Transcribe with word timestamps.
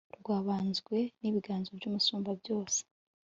rwabanzwe 0.19 0.97
n'ibiganza 1.19 1.69
by'umusumbabyose 1.77 2.79